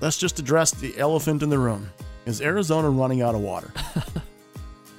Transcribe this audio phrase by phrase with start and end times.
[0.00, 1.90] let's just address the elephant in the room.
[2.24, 3.72] Is Arizona running out of water?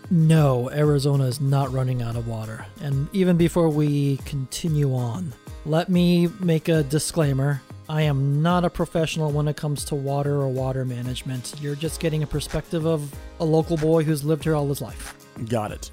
[0.09, 2.65] No, Arizona is not running out of water.
[2.81, 5.33] And even before we continue on,
[5.65, 7.61] let me make a disclaimer.
[7.89, 11.55] I am not a professional when it comes to water or water management.
[11.59, 15.13] You're just getting a perspective of a local boy who's lived here all his life.
[15.49, 15.91] Got it.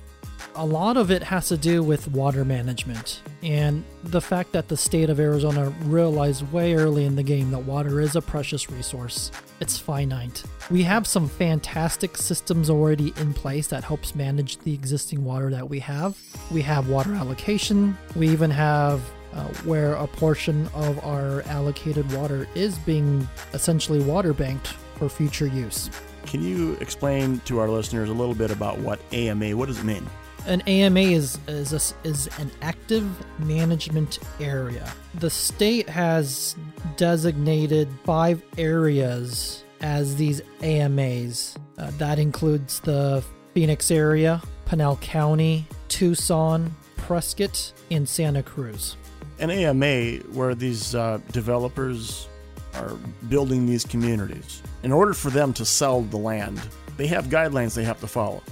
[0.57, 4.77] A lot of it has to do with water management and the fact that the
[4.77, 9.31] state of Arizona realized way early in the game that water is a precious resource.
[9.61, 10.43] It's finite.
[10.71, 15.69] We have some fantastic systems already in place that helps manage the existing water that
[15.69, 16.19] we have.
[16.51, 17.97] We have water allocation.
[18.15, 19.01] We even have
[19.35, 24.69] uh, where a portion of our allocated water is being essentially water banked
[24.99, 25.91] for future use.
[26.27, 29.57] Can you explain to our listeners a little bit about what AMA?
[29.57, 30.09] What does it mean?
[30.47, 33.09] An AMA is is a, is an active
[33.39, 34.93] management area.
[35.15, 36.55] The state has
[36.97, 41.57] designated five areas as these AMAs.
[41.79, 43.25] Uh, that includes the
[43.55, 48.97] Phoenix area, Pinal County, Tucson, Prescott, and Santa Cruz.
[49.39, 52.29] An AMA where these uh, developers
[52.75, 52.93] are
[53.31, 54.63] building these communities.
[54.83, 56.61] In order for them to sell the land,
[56.99, 58.43] they have guidelines they have to follow.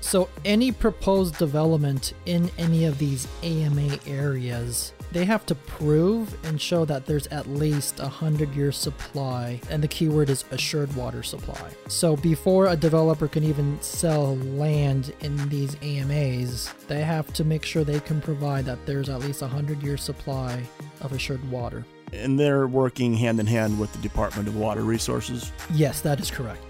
[0.00, 6.60] So, any proposed development in any of these AMA areas, they have to prove and
[6.60, 11.22] show that there's at least a 100 year supply, and the keyword is assured water
[11.22, 11.70] supply.
[11.88, 17.64] So, before a developer can even sell land in these AMAs, they have to make
[17.64, 20.62] sure they can provide that there's at least a 100 year supply
[21.00, 21.84] of assured water.
[22.12, 25.52] And they're working hand in hand with the Department of Water Resources.
[25.74, 26.62] Yes, that is correct.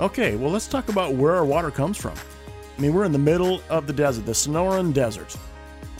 [0.00, 2.14] Okay, well, let's talk about where our water comes from.
[2.76, 5.36] I mean, we're in the middle of the desert, the Sonoran Desert.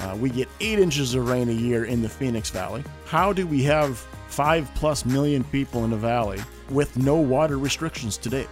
[0.01, 2.83] Uh, we get eight inches of rain a year in the Phoenix Valley.
[3.07, 3.99] How do we have
[4.29, 8.47] five plus million people in the valley with no water restrictions today?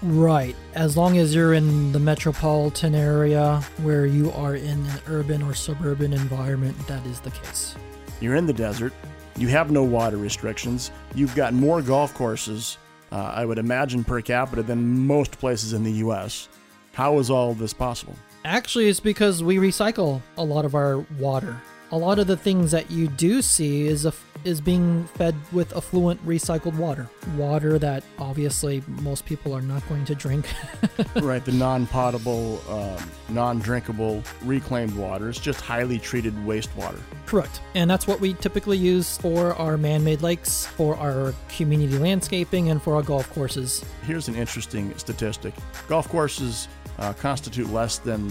[0.00, 0.54] Right.
[0.74, 5.54] As long as you're in the metropolitan area where you are in an urban or
[5.54, 7.74] suburban environment, that is the case.
[8.20, 8.92] You're in the desert.
[9.36, 10.92] You have no water restrictions.
[11.14, 12.78] You've got more golf courses,
[13.10, 16.48] uh, I would imagine, per capita than most places in the U.S.
[16.98, 18.16] How is all this possible?
[18.44, 21.56] Actually, it's because we recycle a lot of our water.
[21.92, 25.76] A lot of the things that you do see is a, is being fed with
[25.76, 27.08] effluent recycled water.
[27.36, 30.46] Water that obviously most people are not going to drink.
[31.22, 37.00] right, the non-potable, um, non-drinkable reclaimed water is just highly treated wastewater.
[37.26, 37.60] Correct.
[37.76, 42.82] And that's what we typically use for our man-made lakes, for our community landscaping, and
[42.82, 43.84] for our golf courses.
[44.02, 45.54] Here's an interesting statistic.
[45.88, 46.66] Golf courses
[46.98, 48.30] uh, constitute less than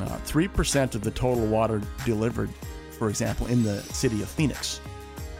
[0.00, 2.50] uh, 3% of the total water delivered
[3.02, 4.80] for example, in the city of Phoenix.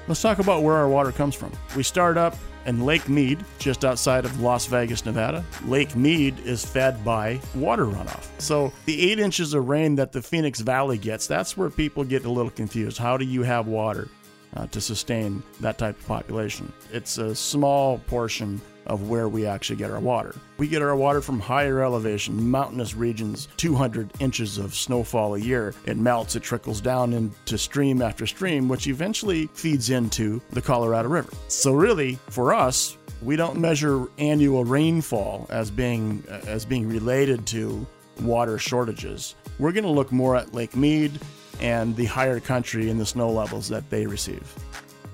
[0.09, 1.53] Let's talk about where our water comes from.
[1.77, 5.45] We start up in Lake Mead, just outside of Las Vegas, Nevada.
[5.67, 8.29] Lake Mead is fed by water runoff.
[8.39, 12.25] So the eight inches of rain that the Phoenix Valley gets, that's where people get
[12.25, 12.99] a little confused.
[12.99, 14.09] How do you have water
[14.57, 16.73] uh, to sustain that type of population?
[16.91, 20.35] It's a small portion of where we actually get our water.
[20.59, 25.75] We get our water from higher elevation, mountainous regions, 200 inches of snowfall a year.
[25.87, 31.09] It melts, it trickles down into stream after stream, which eventually feeds into the Colorado
[31.09, 31.33] River.
[31.49, 37.87] So, really, for us, we don't measure annual rainfall as being as being related to
[38.21, 39.35] water shortages.
[39.59, 41.21] We're going to look more at Lake Mead
[41.61, 44.43] and the higher country and the snow levels that they receive.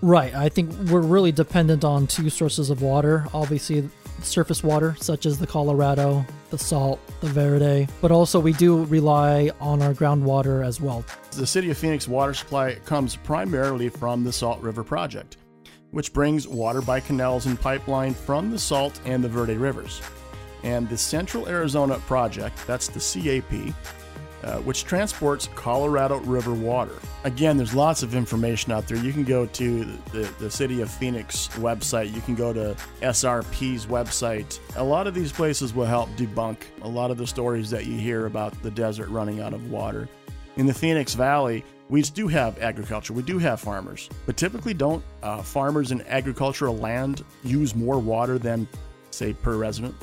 [0.00, 0.34] Right.
[0.34, 3.26] I think we're really dependent on two sources of water.
[3.34, 3.88] Obviously,
[4.22, 9.50] surface water, such as the Colorado, the salt, the Verde, but also we do rely
[9.60, 11.04] on our groundwater as well.
[11.32, 15.36] The City of Phoenix water supply comes primarily from the Salt River Project,
[15.90, 20.00] which brings water by canals and pipeline from the Salt and the Verde rivers.
[20.64, 23.74] And the Central Arizona Project, that's the CAP,
[24.42, 26.94] uh, which transports Colorado River water.
[27.24, 28.96] Again, there's lots of information out there.
[28.96, 33.86] You can go to the, the City of Phoenix website, you can go to SRP's
[33.86, 34.58] website.
[34.76, 37.98] A lot of these places will help debunk a lot of the stories that you
[37.98, 40.08] hear about the desert running out of water.
[40.56, 45.02] In the Phoenix Valley, we do have agriculture, we do have farmers, but typically don't
[45.22, 48.68] uh, farmers in agricultural land use more water than,
[49.10, 49.94] say, per resident?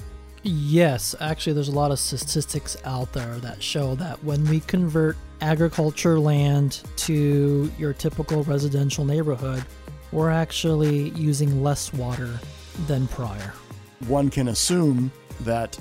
[0.47, 5.17] Yes, actually, there's a lot of statistics out there that show that when we convert
[5.41, 9.65] agriculture land to your typical residential neighborhood,
[10.11, 12.39] we're actually using less water
[12.85, 13.53] than prior.
[14.07, 15.11] One can assume
[15.41, 15.79] that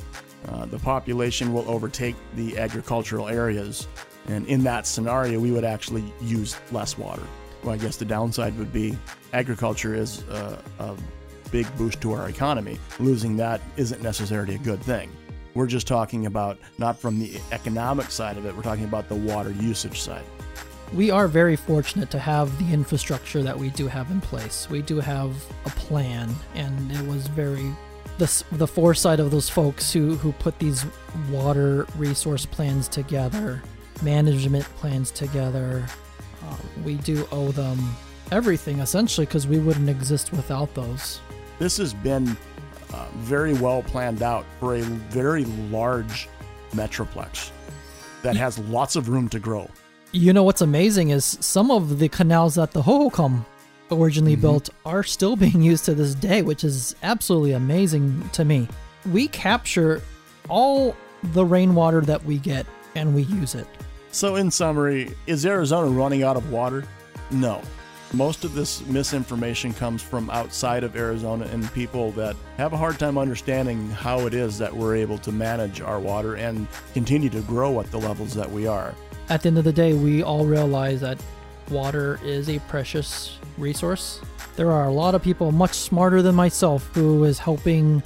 [0.49, 3.87] uh, the population will overtake the agricultural areas,
[4.29, 7.23] and in that scenario, we would actually use less water.
[7.63, 8.97] Well, I guess the downside would be
[9.35, 10.97] agriculture is uh, a
[11.55, 12.77] big boost to our economy.
[12.99, 15.09] Losing that isn't necessarily a good thing.
[15.55, 19.15] We're just talking about not from the economic side of it, we're talking about the
[19.15, 20.25] water usage side.
[20.93, 24.69] We are very fortunate to have the infrastructure that we do have in place.
[24.69, 25.31] We do have
[25.65, 27.71] a plan, and it was very
[28.19, 30.85] the, the foresight of those folks who, who put these
[31.31, 33.63] water resource plans together,
[34.03, 35.87] management plans together.
[36.43, 37.79] Uh, we do owe them
[38.33, 41.21] everything essentially because we wouldn't exist without those.
[41.59, 42.37] This has been
[42.93, 46.29] uh, very well planned out for a very large
[46.73, 47.51] metroplex
[48.23, 49.69] that has lots of room to grow.
[50.13, 53.45] You know what's amazing is some of the canals that the Hohokam
[53.91, 54.43] originally mm-hmm.
[54.43, 58.69] built are still being used to this day, which is absolutely amazing to me.
[59.13, 60.03] We capture
[60.49, 60.97] all
[61.33, 63.67] the rainwater that we get and we use it.
[64.13, 66.85] So, in summary, is Arizona running out of water?
[67.33, 67.61] No.
[68.15, 72.97] Most of this misinformation comes from outside of Arizona and people that have a hard
[72.97, 77.41] time understanding how it is that we're able to manage our water and continue to
[77.41, 78.95] grow at the levels that we are.
[79.31, 81.19] At the end of the day, we all realize that
[81.71, 84.21] water is a precious resource.
[84.55, 88.01] There are a lot of people much smarter than myself who is helping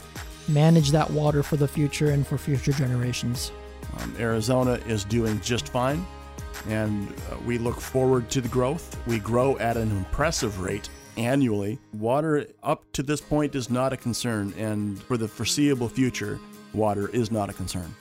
[0.49, 3.52] manage that water for the future and for future generations.
[3.99, 6.06] Um, Arizona is doing just fine,
[6.69, 8.97] and uh, we look forward to the growth.
[9.06, 11.79] We grow at an impressive rate annually.
[11.93, 16.38] Water up to this point is not a concern, and for the foreseeable future,
[16.73, 17.94] water is not a concern.